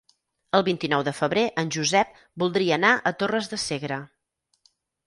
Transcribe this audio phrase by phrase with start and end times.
[0.59, 4.03] El vint-i-nou de febrer en Josep voldria anar a Torres de Segre.